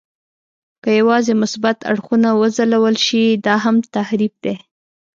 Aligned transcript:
که 0.83 0.89
یوازې 0.99 1.33
مثبت 1.43 1.77
اړخونه 1.91 2.29
وځلول 2.33 2.95
شي، 3.05 3.23
دا 3.45 3.55
هم 3.63 3.75
تحریف 3.95 4.33
دی. 4.43 4.55